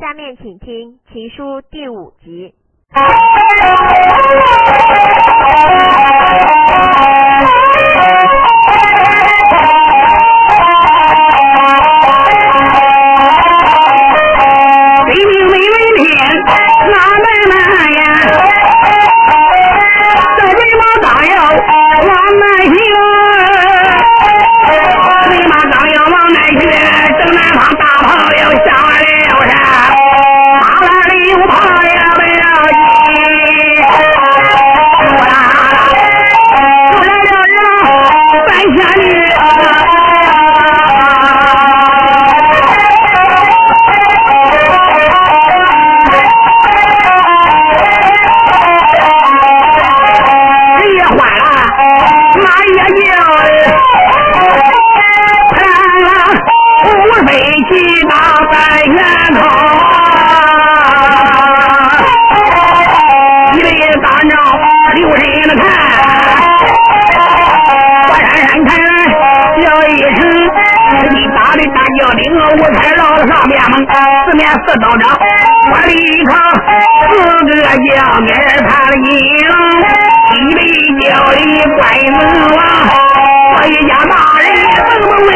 [0.00, 2.54] 下面请听《情书》第五集。
[74.70, 75.18] 四道长，
[75.72, 75.92] 我立
[76.26, 76.30] 刻
[77.10, 77.18] 四
[77.56, 78.30] 个将面
[78.68, 79.10] 他的营，
[80.30, 80.60] 一里
[81.00, 81.42] 叫里
[81.76, 82.14] 怪门
[82.54, 82.56] 王，
[83.56, 85.30] 我一家大人怎么威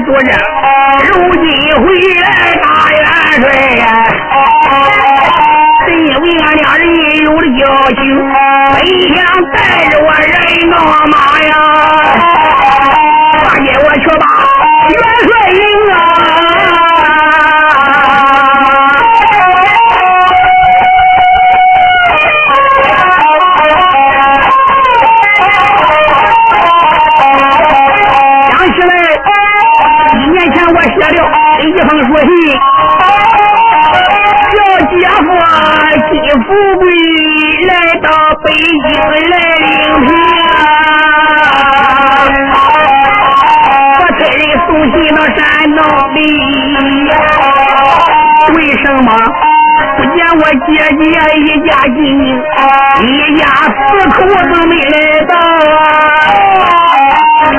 [0.00, 0.32] 俺拿住着，
[1.08, 1.44] 如今
[1.76, 1.84] 回
[2.22, 2.24] 来
[2.62, 2.98] 大元
[3.42, 3.44] 帅
[3.76, 3.82] 呀，
[5.88, 6.82] 因为俺俩人
[7.22, 7.60] 有了交
[8.00, 8.02] 情，
[8.72, 8.76] 本
[9.14, 9.18] 想
[9.52, 9.58] 带
[9.90, 10.32] 着我人
[10.70, 10.74] 闹
[11.06, 11.52] 马呀，
[13.44, 14.24] 大姐我去把
[48.60, 49.08] 为什么
[49.96, 50.68] 不见我姐
[51.00, 51.02] 姐
[51.40, 51.96] 一家亲，
[53.06, 53.40] 一家
[53.72, 53.78] 四
[54.10, 54.16] 口
[54.52, 55.32] 都没来到
[55.78, 55.80] 啊？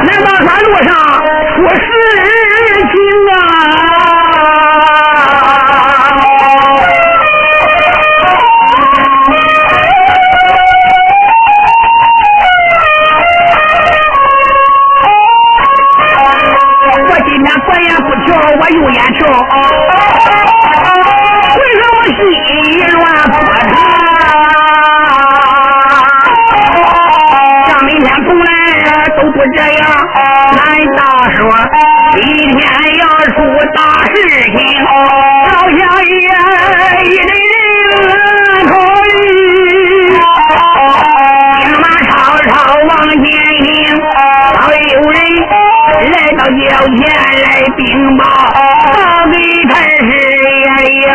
[0.06, 0.90] 难道说路上
[1.56, 1.81] 出事
[2.91, 2.94] 情
[3.34, 3.35] 啊？
[17.09, 17.90] 我今天左眼
[19.16, 19.19] 瞧，
[29.41, 29.81] 就这样，
[30.53, 30.62] 难
[30.96, 31.02] 大
[31.34, 31.41] 说，
[32.16, 32.22] 一
[32.53, 32.62] 天
[33.00, 33.41] 要出
[33.74, 34.13] 大事
[34.56, 34.62] 情，
[35.50, 36.13] 老乡爷
[37.02, 37.34] 一定
[38.68, 38.72] 同
[39.09, 39.18] 意。
[41.57, 42.50] 兵马超超
[42.88, 43.25] 往前
[43.63, 43.66] 行，
[44.53, 45.18] 早有人
[46.12, 46.62] 来到轿
[46.97, 47.02] 前
[47.41, 47.81] 来禀
[48.18, 48.22] 报，
[48.94, 49.35] 到给
[49.72, 50.08] 太师
[50.53, 50.69] 爷
[51.02, 51.13] 有，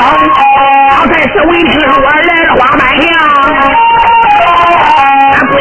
[0.91, 3.06] 老太师闻听我来了花满墙。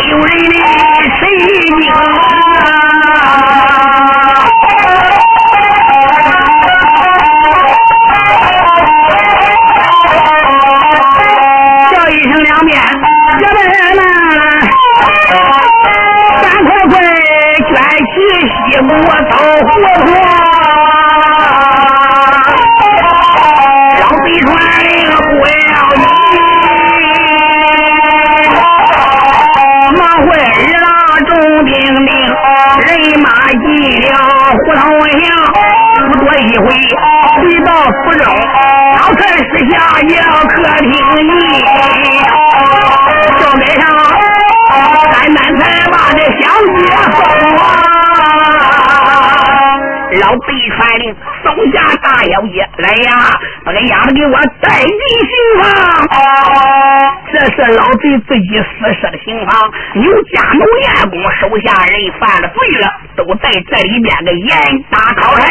[0.08, 0.56] 有人的
[1.20, 1.28] 谁
[1.66, 1.90] 惊叫
[50.76, 53.32] 传令，手下大小姐，来呀，
[53.64, 55.64] 把这丫头给我带进刑房。
[56.12, 56.20] 哦
[57.32, 62.94] 这是老贼自己私设的刑房，有家奴员工手下人犯了罪了，
[63.36, 64.50] 在这里边的严
[64.92, 65.46] 打考审。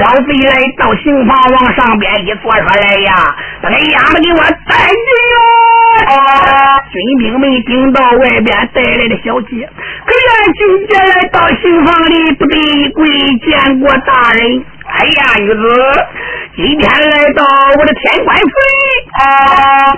[0.00, 5.34] 老贼来到刑房，往上边一坐，说来呀，把这丫头给我带进哟。
[6.90, 9.68] 军兵们顶到外边带来的小姐，
[10.06, 13.06] 可愿军姐来到刑房里，不得一跪
[13.38, 14.64] 见过大人。
[14.86, 15.62] 哎呀，女子，
[16.56, 17.44] 今天来到
[17.78, 18.84] 我的天官府里，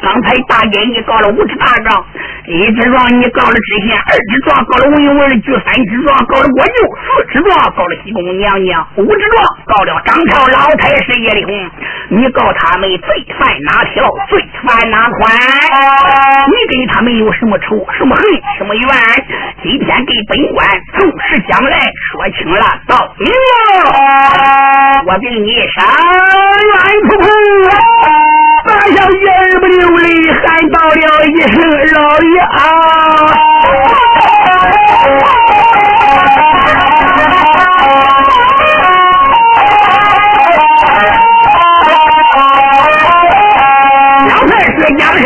[0.03, 2.05] 刚才大爷你告了五十大状，
[2.45, 11.71] 一支状你告了知县，二支状告了文文的局，三支状告了国舅，四支状告了西宫娘娘，五支状告了张朝老太师叶丽红。
[12.11, 14.11] 你告他们罪犯哪条？
[14.29, 15.33] 罪犯哪款？
[16.49, 17.87] 你跟他们有什么仇？
[17.97, 18.25] 什么恨？
[18.59, 18.89] 什么怨？
[19.63, 20.67] 今天给本官
[20.99, 21.79] 从实将来
[22.11, 25.05] 说清了，到明了。
[25.07, 25.87] 我给你上
[26.67, 27.29] 冤哭哭，
[28.73, 31.61] 大小姐儿不流泪，喊到了一声
[31.93, 32.59] 老爷啊！
[44.29, 45.23] 老太师将身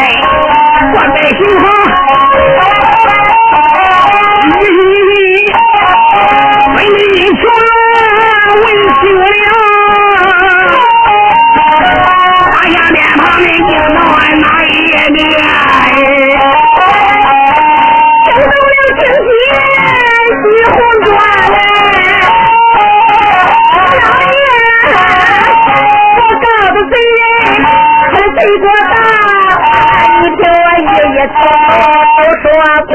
[14.39, 14.69] 那一
[15.13, 15.25] 年，
[18.25, 19.31] 山东梁青你，
[20.41, 20.75] 西洪
[21.05, 21.09] 庄，
[23.77, 23.79] 老
[24.33, 24.39] 爷，
[26.17, 26.95] 我告的罪，
[28.13, 28.95] 他的罪过大。
[30.23, 31.35] 你听我爷爷曾
[32.43, 32.45] 说
[32.87, 32.95] 过。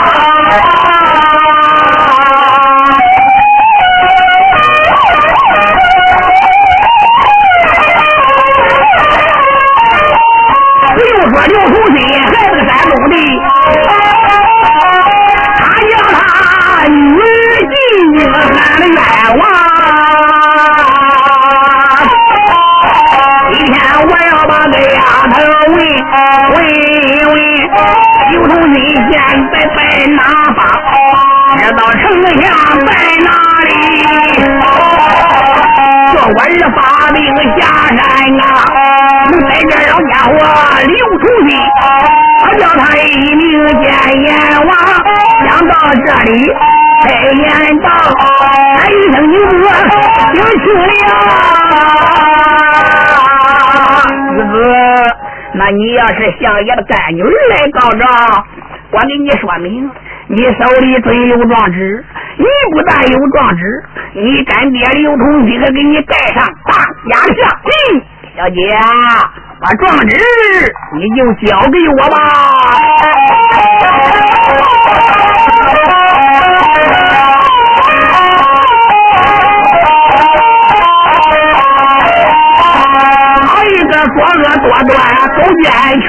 [36.53, 36.79] 是八
[37.13, 37.19] 命
[37.57, 37.97] 下山
[38.41, 38.45] 啊！
[39.31, 40.29] 你在这老家伙
[40.85, 41.49] 留出去，
[42.43, 42.99] 我叫他一
[43.35, 43.41] 名
[43.81, 43.83] 见
[44.23, 44.27] 阎
[44.65, 44.69] 王。
[45.47, 45.71] 想到
[46.05, 46.31] 这里，
[47.03, 47.45] 太监
[47.79, 47.87] 道
[48.75, 49.63] ：“喊一声女子，
[50.35, 51.09] 叫去了。”
[54.35, 54.53] 子子，
[55.53, 58.45] 那你要是向爷的干女儿来告状，
[58.91, 59.89] 我给你说明，
[60.27, 62.03] 你手里准有状纸。
[62.37, 63.83] 你不但有状纸，
[64.13, 66.73] 你干爹刘同几个给你带上大
[67.09, 67.49] 家相。
[67.63, 68.01] 嗯，
[68.37, 68.55] 小姐，
[69.59, 70.15] 把状纸
[70.95, 72.17] 你就交给我吧。
[83.47, 84.97] 好一个作恶多端，
[85.35, 86.07] 勾结安全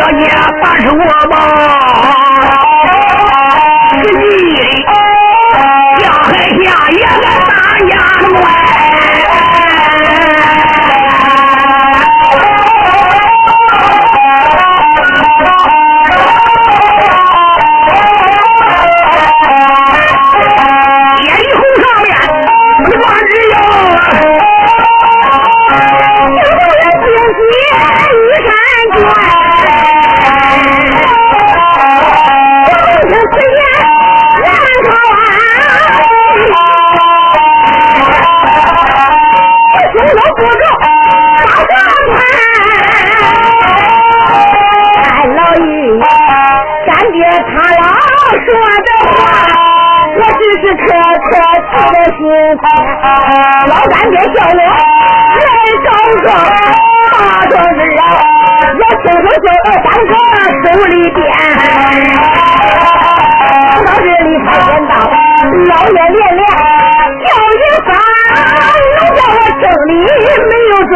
[0.00, 2.19] 啥要给
[50.70, 50.86] 小
[51.30, 51.32] 姐
[51.72, 52.64] 把手我吧？
[53.66, 54.60] 老干爹叫我来
[55.84, 55.88] 告
[56.22, 56.26] 状，
[57.10, 57.14] 大
[57.48, 58.02] 壮士啊，
[58.78, 60.12] 我偷偷叫二当哥
[60.62, 61.18] 手里边。
[63.84, 64.92] 到这里才见到
[65.66, 66.42] 老爷连连
[67.20, 67.26] 叫
[67.58, 67.88] 一番，
[68.96, 69.90] 能叫我正里
[70.48, 70.92] 没有装。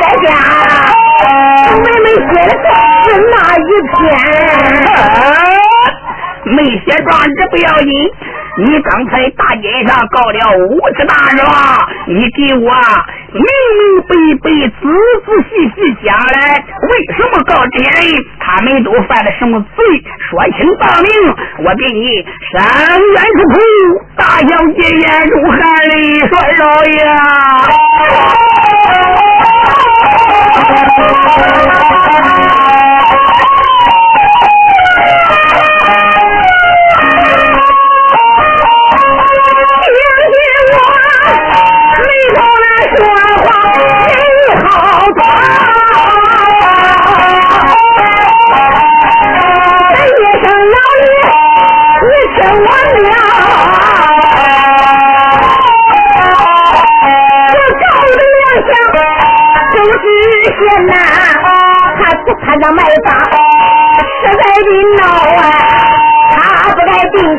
[0.00, 0.26] 在家
[1.76, 2.50] 妹妹写的
[3.04, 3.60] 是那一
[3.92, 3.92] 篇。
[6.52, 7.90] 没写状纸不要紧，
[8.58, 11.48] 你刚才大街上告了五次大状？
[12.06, 12.70] 你给我
[13.32, 13.42] 明
[13.78, 14.10] 明白
[14.42, 14.82] 白、仔
[15.24, 16.36] 仔细细讲来，
[16.82, 18.12] 为什么告这些人？
[18.38, 19.84] 他们都犯了什么罪？
[20.28, 21.10] 说清道明，
[21.64, 22.04] 我给你
[22.50, 22.54] 伸
[23.12, 23.56] 冤出头，
[24.16, 25.92] 大小姐眼中含泪
[26.28, 26.30] 说
[26.60, 26.92] ：“老爷。”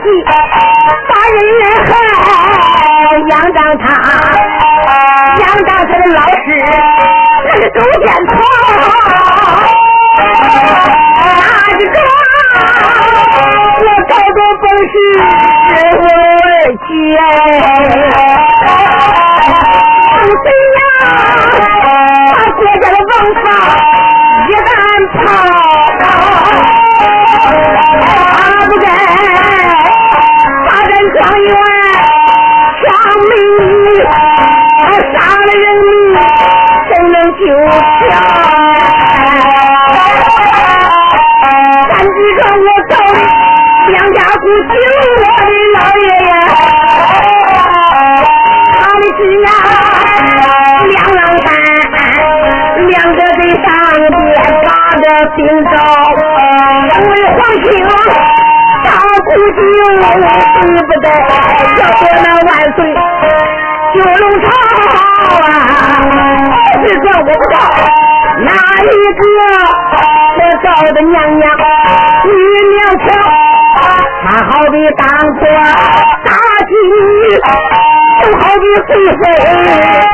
[0.04, 1.40] 计把人
[1.86, 1.90] 害，
[3.30, 3.86] 杨当他，
[5.40, 6.46] 杨当他的老师
[7.46, 8.32] 那是周建堂，
[11.16, 11.42] 那
[11.80, 11.98] 是装，
[13.80, 14.94] 我高中本是
[15.70, 16.46] 是我儿
[16.86, 16.86] 媳
[20.44, 20.46] 谁
[20.76, 20.82] 呀？
[31.13, 31.48] 状元
[32.79, 32.84] 抢
[33.29, 33.65] 美女，
[34.84, 35.89] 他杀了人民
[36.88, 38.12] 谁能救下？
[41.89, 42.91] 咱几个我找
[43.89, 44.74] 两家不救
[45.20, 46.29] 我的老爷爷，
[48.74, 49.48] 他的是呀，
[50.88, 51.46] 两郎山。
[52.88, 53.24] 两个在
[53.63, 53.65] 上
[53.96, 54.12] 边
[54.63, 54.67] 打
[54.98, 55.03] 着
[55.36, 55.72] 兵招，
[56.89, 57.65] 两位皇亲
[58.84, 58.88] 大
[59.24, 59.60] 古酒，
[60.63, 61.08] 对不得，
[61.79, 62.77] 要说那万岁
[63.93, 64.46] 九龙朝
[65.43, 65.46] 啊！
[66.82, 67.55] 是说我不知道
[68.39, 68.50] 哪
[68.82, 68.86] 一
[69.20, 69.22] 个
[70.38, 71.43] 我找的娘娘
[72.25, 72.29] 女
[72.70, 73.05] 苗条，
[74.24, 75.01] 她好比当
[75.36, 75.41] 做
[76.24, 76.27] 大
[76.65, 76.72] 吉，
[78.24, 79.22] 就好比贵妃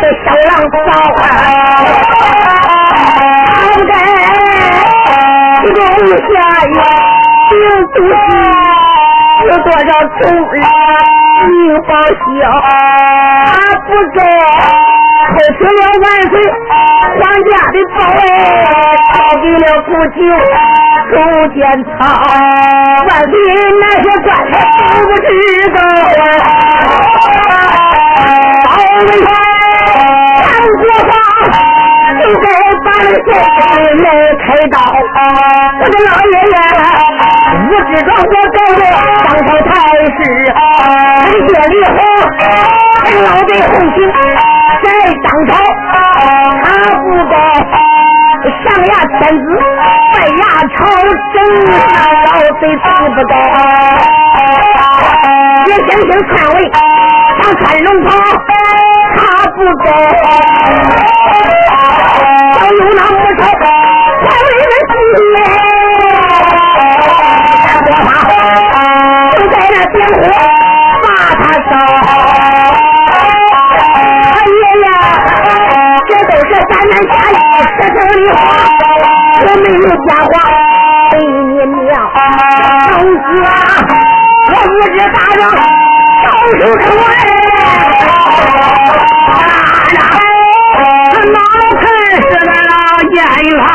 [0.02, 0.78] 的小郎嫂
[1.22, 1.24] 啊！
[5.64, 6.28] 不该龙下
[6.66, 6.74] 月，
[7.50, 7.96] 定都是
[9.46, 9.80] 有多少
[10.20, 10.20] 仇
[10.52, 10.56] 人
[11.50, 12.40] 命报销，
[13.46, 13.48] 他
[13.86, 14.20] 不走
[15.30, 16.34] 偷吃了万岁
[17.16, 18.22] 皇家的宝哎，
[19.14, 20.20] 交给了不久
[21.10, 21.14] 朱
[21.54, 21.90] 建操，
[23.08, 23.34] 万岁
[23.80, 24.54] 那些官都
[25.08, 25.28] 不知
[25.74, 25.78] 道
[26.20, 26.22] 啊。
[28.66, 28.68] 宝
[29.08, 29.12] 贝，
[30.44, 31.12] 杨国华
[32.20, 32.46] 就该
[32.84, 33.28] 把那先
[33.58, 33.60] 生
[34.04, 34.06] 来
[34.36, 34.76] 开刀，
[35.80, 36.56] 我的老爷爷，
[37.52, 38.82] 我知道我高的
[39.26, 39.72] 当朝太
[40.06, 40.20] 师，
[41.26, 41.98] 陈谢李红，
[43.24, 43.98] 老的红情
[44.84, 44.86] 在
[45.24, 45.52] 当朝，
[46.64, 46.66] 他
[47.00, 47.34] 不该
[48.62, 49.48] 上牙天子，
[50.14, 50.42] 拜牙
[50.76, 50.78] 朝
[51.34, 51.36] 政，
[52.26, 52.30] 老
[52.60, 53.34] 贼死不到。
[55.66, 56.58] 也想想篡位，
[57.42, 58.08] 想穿龙袍，
[59.18, 59.20] 他
[59.56, 59.86] 不该。
[62.60, 63.42] 要有那母朝，
[64.24, 64.94] 才为人心。
[67.92, 68.32] 三国
[68.72, 68.74] 法
[69.32, 70.18] 就在那点火
[71.04, 71.72] 把他烧。
[73.80, 74.38] 哎
[74.84, 74.88] 呀，
[76.08, 77.34] 这都是三男下意
[77.66, 78.38] 实成的话，
[79.42, 80.32] 我没有假话
[81.12, 81.28] 对你
[81.84, 81.90] 娘。
[82.04, 83.04] 老子
[83.46, 83.48] 啊，
[84.50, 85.42] 我无知大人
[86.26, 86.28] 高
[86.60, 87.04] 手出来。
[91.32, 91.38] 老
[91.82, 91.84] 臣
[92.22, 92.72] 是个老
[93.14, 93.16] 奸
[93.60, 93.68] 他，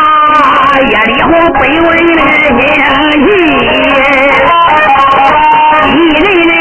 [0.80, 2.60] 夜里红卑微的心
[3.20, 3.26] 意，
[5.86, 6.52] 一人人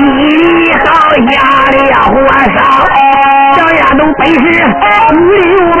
[0.00, 0.08] 你
[0.84, 0.84] 好
[1.28, 1.32] 下
[1.70, 1.74] 的
[2.04, 2.12] 火
[2.54, 2.56] 烧，
[3.56, 4.36] 小丫头本是
[5.10, 5.18] 刘
[5.72, 5.80] 备，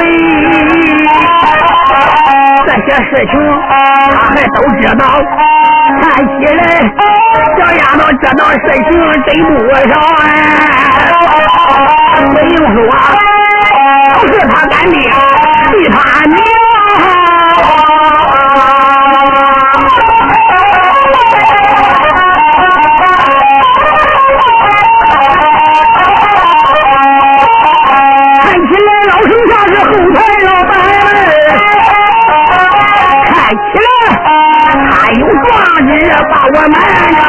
[2.66, 3.32] 这些事情
[4.10, 5.00] 他还都知道，
[6.00, 6.58] 看起来
[7.56, 8.56] 小丫头这道事
[8.88, 8.90] 情
[9.26, 9.54] 真不
[9.88, 9.92] 少
[10.22, 10.26] 哎，
[12.30, 12.76] 不用说。
[14.14, 15.96] 都是他干爹，是他
[16.26, 16.63] 娘。
[36.04, 36.76] 壮志把我瞒
[37.14, 37.20] 着。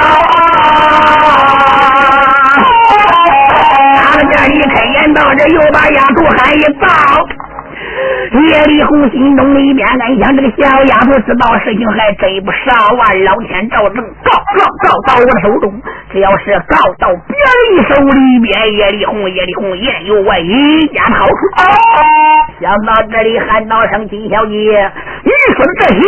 [3.97, 6.85] 他们这一开言道，这又把丫头喊一遭。
[8.47, 12.57] 叶丽红心中里面暗想：这个小丫头知道事情还真不少
[12.97, 13.13] 啊！
[13.25, 21.33] 老天照正告告告到我手中，只要是告到别人手里边，叶丽红叶丽红也有我一家好处。
[22.59, 24.91] 想到这里，喊道声：“金小姐，
[25.23, 26.01] 你说这些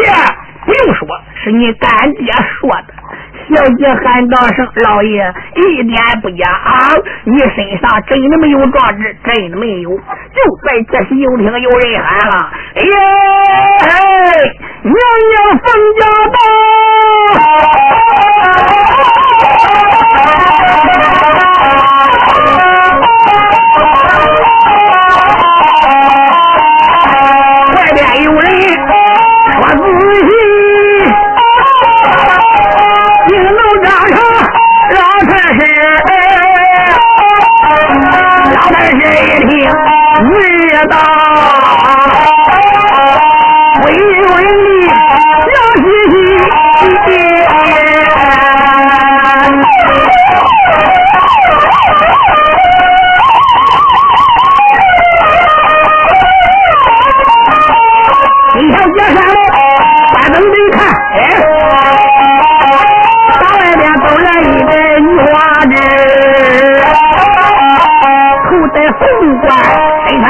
[0.67, 1.08] 不用说，
[1.43, 2.93] 是你干爹说的。”
[3.47, 6.43] 小姐喊道声：“老爷，一点不假，
[7.23, 9.89] 你身上真的没有壮志，真的没有。”
[10.36, 12.91] 就在这时，又听有人喊了：“哎呀，
[14.84, 15.65] 娘娘封
[15.97, 16.01] 家
[16.34, 16.36] 到，
[40.17, 40.97] 听，知道，
[43.84, 44.34] 微微
[44.88, 44.91] 的
[45.45, 45.86] 笑嘻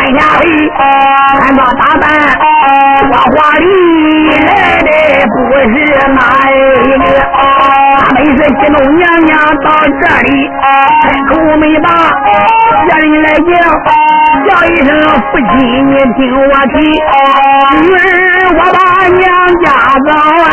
[0.08, 0.48] 身穿霞帔，
[1.36, 2.04] 穿着打扮
[3.10, 3.66] 多华丽，
[4.30, 4.48] 来
[4.80, 4.88] 的
[5.28, 5.74] 不是
[6.14, 6.54] 哪一
[6.98, 7.06] 个？
[8.00, 10.50] 他们是激动娘娘到这里，
[11.04, 11.86] 开口没把
[12.88, 13.44] 家人来叫，
[14.48, 14.90] 叫一声
[15.32, 15.46] 父亲，
[15.88, 16.76] 你听我提，
[17.82, 18.00] 女儿
[18.56, 19.22] 我把娘
[19.64, 19.66] 家
[20.06, 20.10] 找
[20.46, 20.50] 哎。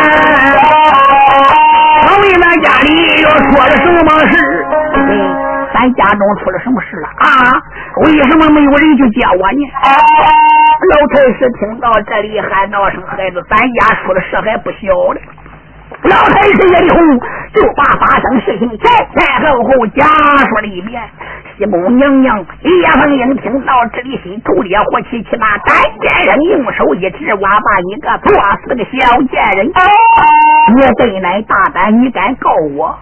[2.06, 2.88] 我问咱家里
[3.22, 4.34] 又出了什么事？
[4.96, 5.10] 嗯，
[5.72, 7.24] 咱家中出了什么事了啊？
[8.02, 9.62] 为什么没有人去接我呢？
[10.90, 15.20] 老太师听到这里喊道声：“孩子，咱家出的事还不小呢。”
[16.02, 16.98] 老太师叶丽红
[17.54, 21.00] 就把发生事情前前后后讲述了一遍。
[21.56, 29.70] 西宫娘娘叶凤英听到这里，心头烈火起，起把单先生用手一指：“我把你个作死的小贱人！
[30.74, 32.98] 你真乃大胆，你敢告我？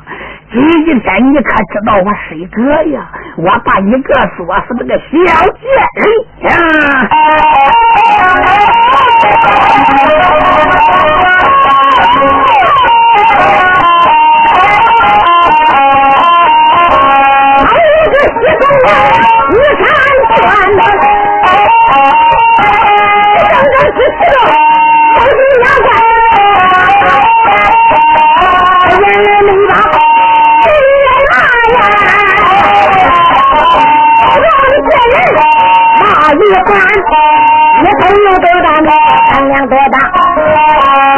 [0.52, 2.60] 今天你可知道我谁个
[2.90, 3.08] 呀？
[3.38, 5.00] 我把你个作死那个小
[5.56, 5.64] 贱
[5.96, 6.04] 人
[6.42, 6.52] 呀！”
[17.64, 18.62] 还有个西宫，
[19.52, 19.82] 你看
[20.36, 20.80] 断了。
[36.32, 36.68] 一环，
[37.82, 38.68] 一头有多大？
[39.32, 39.94] 胆量多大？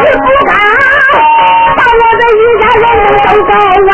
[0.01, 0.51] 你不敢
[1.77, 2.85] 把我的一家人
[3.23, 3.91] 都告完，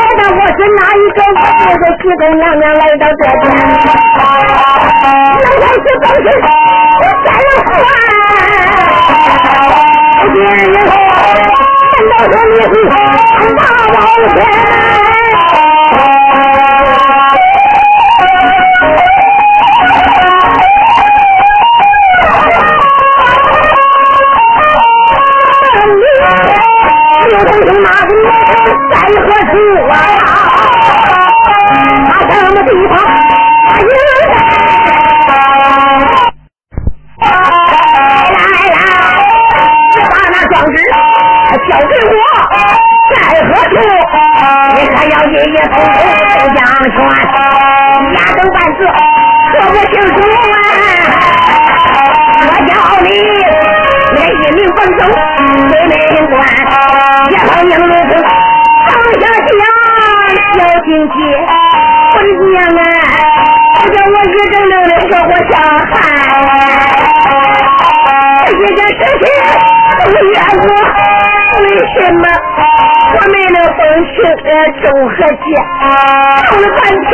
[0.00, 1.18] 知道我是哪一个？
[1.64, 3.44] 我是西宫娘娘来到这边，
[5.36, 6.48] 原来是本是三
[7.66, 7.68] 环，
[10.32, 10.78] 别人难
[12.08, 12.74] 道说你是
[13.54, 13.60] 大
[13.92, 13.96] 王
[14.34, 14.36] 天？
[29.14, 29.54] 何处
[29.88, 29.94] 啊？
[32.08, 32.92] 他什么地方？
[37.18, 37.24] 来
[38.32, 38.38] 来
[38.74, 38.76] 来，
[40.10, 40.54] 把那状
[41.68, 42.14] 交给我，
[43.10, 43.16] 在
[43.46, 43.74] 何处？
[44.74, 46.58] 你可要夜夜偷偷偷江
[46.90, 46.94] 泉，
[48.12, 48.78] 压根半字
[49.52, 50.54] 说不清楚啊！
[52.38, 52.70] 我叫
[53.02, 53.06] 你，
[54.14, 55.00] 你一命奔走
[55.68, 55.92] 鬼门
[56.30, 56.34] 关。
[57.30, 58.35] 解放英路子，放下
[60.86, 61.18] 枪，小心些，
[62.14, 62.80] 我娘啊，
[63.74, 64.90] 不叫我一整整的。
[65.06, 65.52] 活活伤
[65.90, 65.92] 害。
[68.46, 69.24] 这件事情
[69.98, 70.68] 不怨我，
[71.60, 72.24] 为什么
[73.14, 73.56] 我们的。
[73.76, 74.16] 婚事
[74.80, 75.46] 中和解？
[76.44, 77.12] 闹了半天，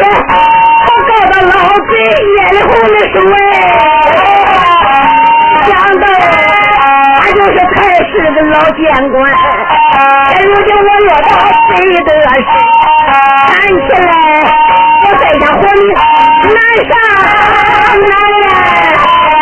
[0.86, 1.50] 我告到老
[1.88, 1.92] 贼
[2.36, 2.94] 眼里红的。
[3.12, 3.14] 水，
[5.66, 6.51] 想到。
[7.32, 9.16] 他就是太师的老监官，
[10.44, 11.26] 如今我落到
[11.70, 12.44] 谁的手？
[13.48, 14.12] 看起来
[15.02, 15.82] 我再想活命
[16.52, 16.56] 难
[16.90, 16.92] 上
[18.02, 18.12] 难。
[19.32, 19.41] 事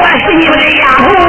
[0.00, 1.27] 我是你们的养父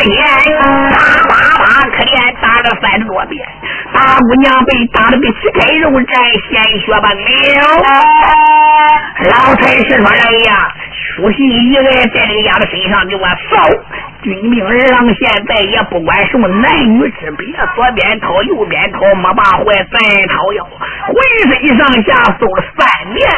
[0.00, 0.56] 冒着血线，
[0.90, 0.96] 啪
[1.28, 3.46] 啪啪，可怜打了三十多遍。
[3.92, 6.14] 大姑娘被打的个旗开肉绽，
[6.48, 7.28] 鲜血奔流。
[9.30, 13.60] 老太师说：“哎呀，书信一来，在这个丫头身上给我扫。
[14.22, 20.64] 军命儿郎现在也不管什么男女之别，左边掏右边掏，没把坏再掏腰，
[21.06, 21.16] 浑
[21.48, 23.28] 身上下搜了三遍，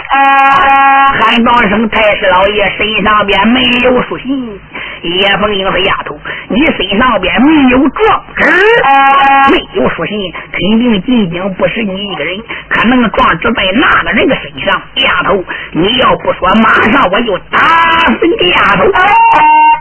[1.21, 4.61] 喊道声太师老爷身上边没有书信。
[5.03, 6.17] 叶凤英说：“丫头，
[6.49, 8.47] 你身上边没有状纸，
[9.51, 10.17] 没有书信，
[10.53, 12.39] 肯定仅仅不是你一个人，
[12.69, 14.81] 可能状纸在那个人的身上。
[14.97, 18.91] 丫头，你要不说，马上我就打死你丫头。”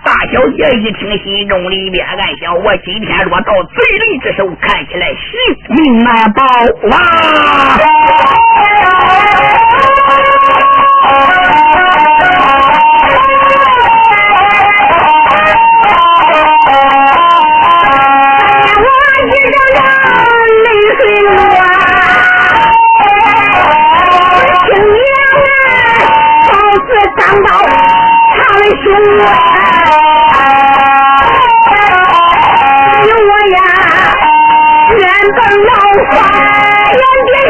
[0.04, 5.20] 大小姐一听，心中里边暗想：我今天若到贼人之手，看起来性
[5.70, 6.44] 命难保
[6.98, 6.98] 啊！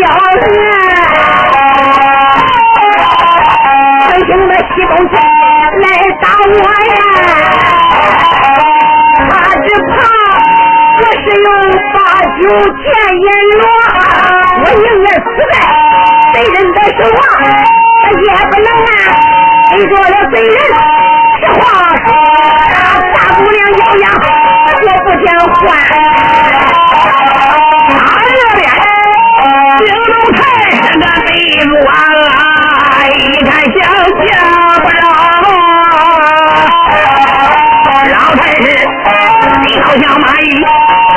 [0.00, 0.02] 叫
[0.32, 0.44] 人，
[4.00, 5.12] 快请那西东去
[5.82, 5.84] 来
[6.20, 6.54] 打我
[6.90, 6.94] 呀！
[9.28, 9.30] 他
[9.62, 9.92] 只怕
[10.98, 11.46] 我是用
[11.92, 11.96] 八
[12.40, 12.42] 九
[12.78, 12.82] 钱
[13.20, 13.26] 银
[13.58, 13.62] 罗，
[14.58, 15.54] 我宁愿死在
[16.32, 17.22] 贼人的手啊，
[18.10, 18.90] 也不能啊
[19.70, 20.50] 背着了贼人。
[21.40, 21.62] 实话
[22.06, 22.08] 说，
[23.14, 24.04] 大姑娘咬牙，
[24.80, 25.06] 我不
[29.78, 30.42] 想换。
[33.14, 33.72] 一看想
[34.26, 34.28] 嫁
[34.78, 35.00] 不着，
[38.10, 38.64] 老太师
[39.64, 40.44] 你好像蚂蚁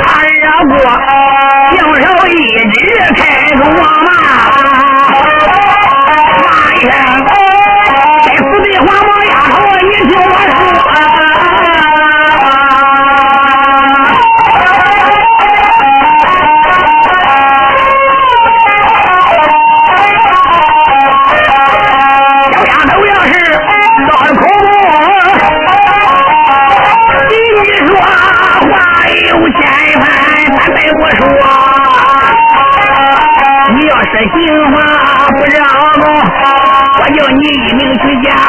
[0.02, 0.74] 爬绕过，
[1.78, 2.30] 用手一
[2.70, 2.74] 指
[3.14, 3.18] 开
[3.56, 4.08] 口嘛，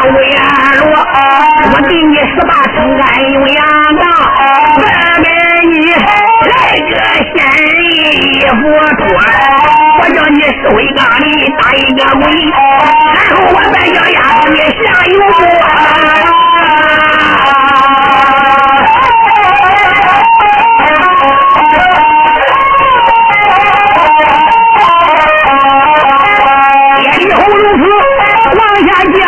[0.08, 0.34] 乌烟
[0.80, 0.88] 罗，
[1.74, 3.60] 我给你十八层干有羊
[4.00, 4.04] 当，
[4.82, 4.88] 再
[5.22, 5.28] 给
[5.68, 6.92] 你来个
[7.34, 8.56] 仙人衣服
[8.98, 9.04] 脱，
[10.00, 12.24] 我叫你收一缸里打一个鬼，
[13.16, 14.64] 然后我再叫丫头你下
[15.08, 15.36] 油锅。
[27.00, 27.38] 天地红
[27.78, 28.16] 如此
[28.58, 29.20] 往下讲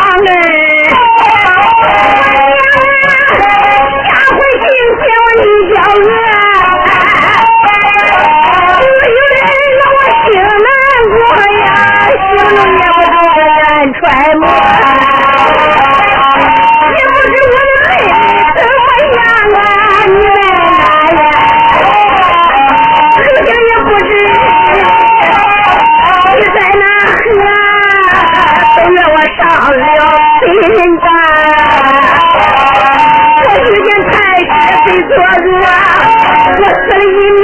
[36.90, 37.42] 这一命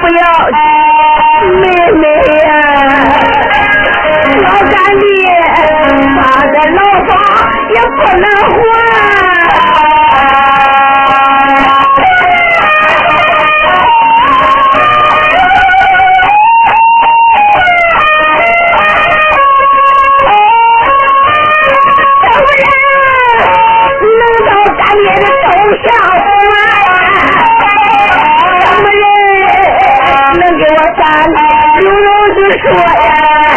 [0.00, 0.58] 不要紧，
[1.60, 2.02] 妹妹
[2.42, 2.50] 呀、
[4.42, 5.04] 老干爹
[6.14, 7.10] 他的老房
[7.70, 8.56] 也不能换。
[31.08, 33.47] 能给我干刘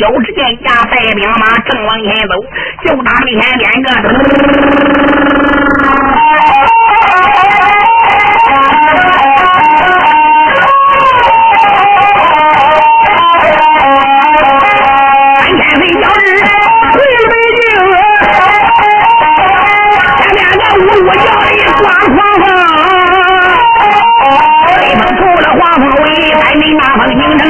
[0.00, 2.34] 手持剑架带兵马，正往前走，
[2.86, 4.00] 就打面前两个。
[15.60, 15.60] 三
[16.00, 16.08] 小，
[16.96, 17.60] 了北京。
[21.04, 22.18] 的叫刮风，
[24.78, 26.08] 北风出了花果林，
[26.78, 26.80] 那
[27.36, 27.44] 城，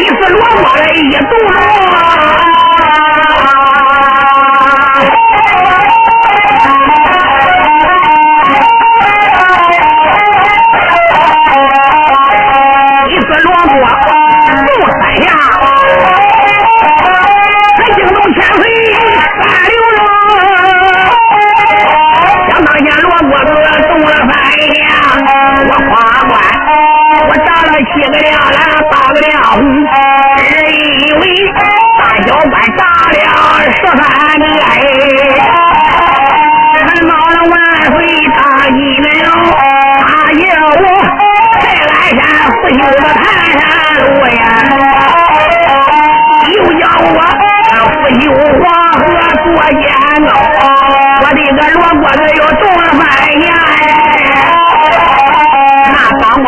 [0.00, 1.97] 爷握着鸡丝萝卜来一动。
[42.70, 43.08] 又山
[43.98, 44.40] 路呀，
[46.52, 47.18] 又叫我
[47.88, 48.22] 不修
[48.58, 49.02] 黄河
[49.44, 49.82] 过眼
[50.26, 50.28] 脑，
[51.22, 53.00] 我的个罗锅子又动了半
[53.38, 53.42] 年。
[55.92, 56.46] 那当官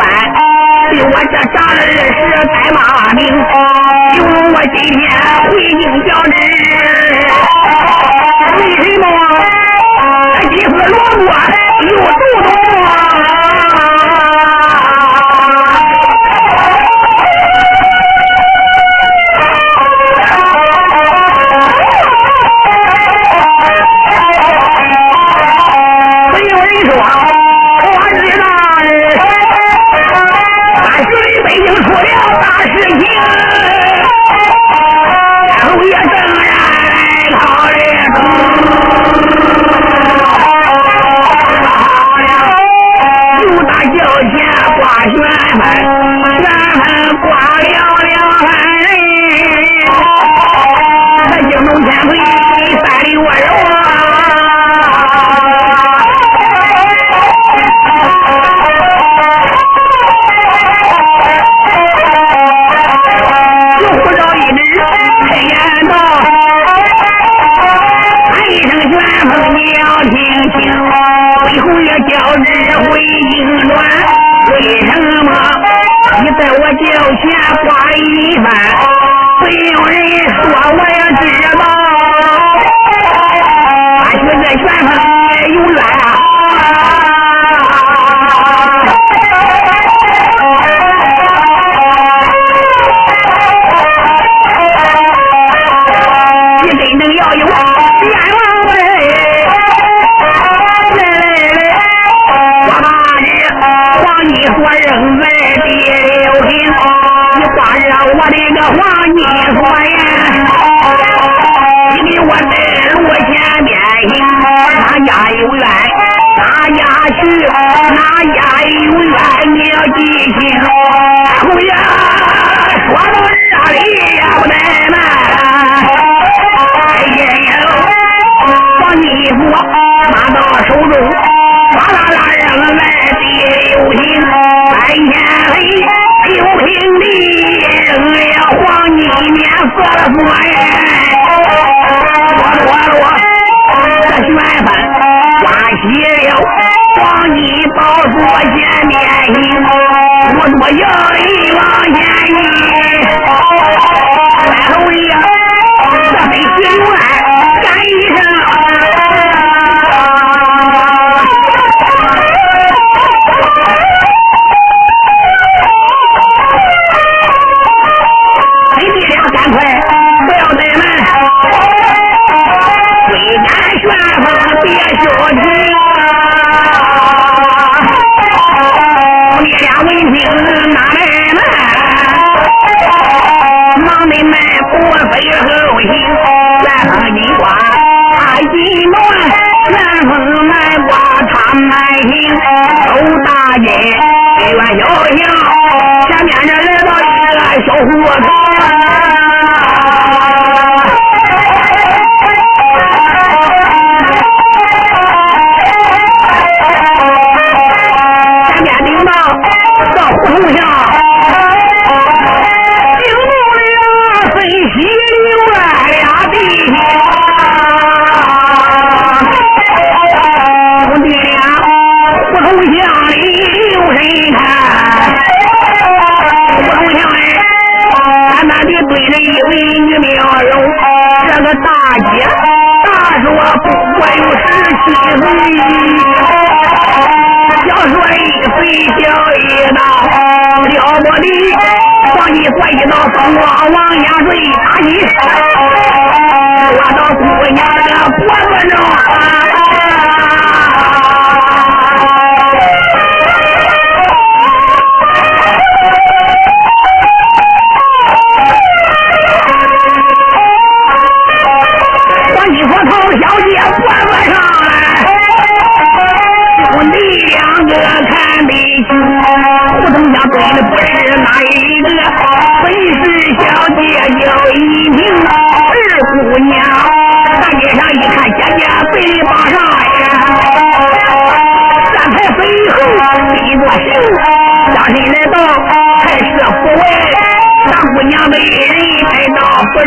[0.91, 2.21] 对我这长儿是
[2.53, 2.79] 再骂
[3.15, 3.19] 名，
[4.15, 4.19] 就
[4.53, 5.01] 我今天
[5.45, 5.49] 回
[5.81, 6.29] 京交旨，
[8.59, 9.05] 为什么？
[10.03, 10.05] 俺
[10.51, 10.77] 爹是罗
[11.17, 11.53] 锅子，
[11.89, 12.13] 又动
[12.83, 12.89] 脑。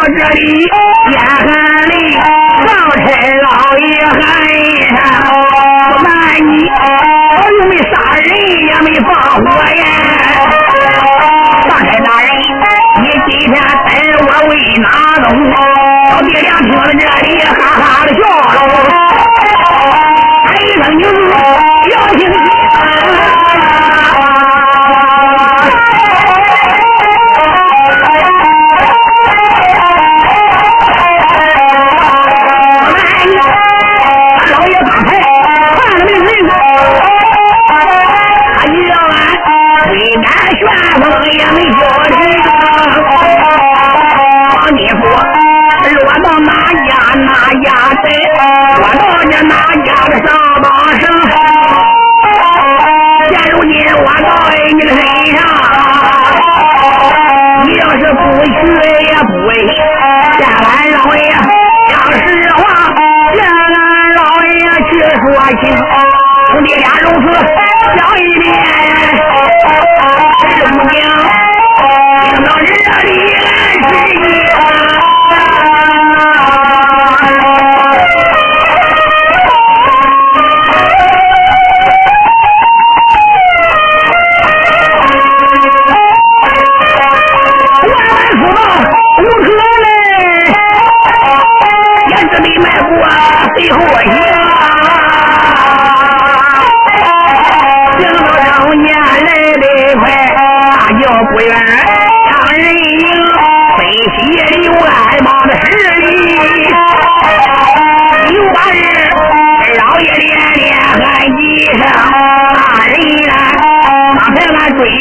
[0.00, 0.64] 到这里
[1.10, 1.44] 严寒
[1.90, 3.04] 里，少臣
[3.42, 4.18] 老爷喊
[4.56, 4.96] 一声：
[5.90, 6.08] 不瞒
[6.40, 8.24] 你，老又没杀人，
[8.64, 9.84] 也没放火呀。
[11.68, 12.30] 少臣大人，
[13.02, 13.88] 你今天待
[14.22, 14.88] 我为哪
[15.22, 15.28] 种？
[16.12, 18.88] 老爹俩听了这里，哈哈的笑了。
[20.46, 20.48] 哎，
[20.82, 21.32] 他就是说，
[21.90, 22.59] 良。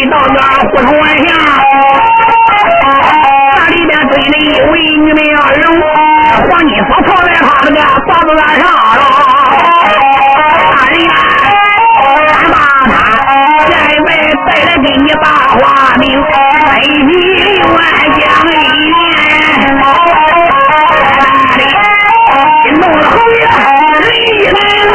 [0.09, 0.39] 到个
[0.69, 1.27] 胡同外巷，
[3.55, 5.37] 那里边蹲着一位女名人，
[6.49, 9.01] 黄金锁套在他那个脖子上了。
[10.71, 11.11] 大人呀，
[12.33, 12.55] 俺把
[12.87, 12.91] 他
[13.67, 13.71] 现
[14.03, 14.09] 在
[14.47, 15.61] 再来给你把话
[15.99, 16.03] 明，
[16.65, 17.11] 百里
[17.61, 17.71] 万
[18.17, 18.53] 将一
[18.89, 18.97] 面，
[21.17, 21.21] 大
[21.57, 21.61] 人
[22.79, 23.43] 弄了后呀，
[24.01, 24.03] 人
[24.53, 24.57] 来
[24.91, 24.93] 了。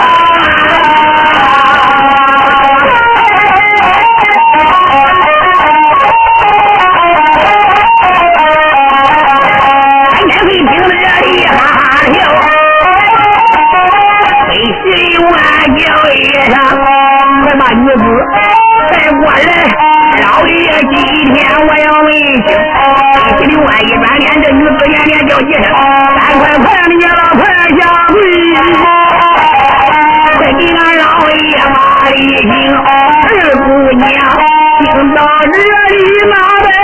[19.43, 19.47] 人，
[20.23, 20.53] 老爷
[20.93, 20.95] 今
[21.35, 22.49] 天我要问清。
[23.41, 25.63] 一溜弯一转脸，这女子连连叫一声
[26.21, 27.43] ：“三块块，你老快
[27.79, 28.15] 下跪！”
[30.37, 31.37] 快给俺老爷
[31.75, 31.77] 把
[32.11, 32.17] 礼
[32.51, 32.87] 行，二
[33.59, 33.67] 姑
[33.99, 34.07] 娘，
[34.81, 35.19] 今早
[35.53, 35.55] 这
[35.95, 35.97] 里
[36.31, 36.84] 哪来？